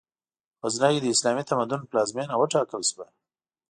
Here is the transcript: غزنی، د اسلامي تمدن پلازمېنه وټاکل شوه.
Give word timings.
غزنی، 0.63 0.97
د 1.01 1.05
اسلامي 1.15 1.43
تمدن 1.49 1.81
پلازمېنه 1.89 2.35
وټاکل 2.37 2.81
شوه. 2.91 3.07